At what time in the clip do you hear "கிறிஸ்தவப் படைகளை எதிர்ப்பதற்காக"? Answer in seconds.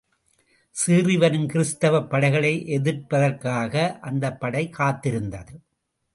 1.45-3.75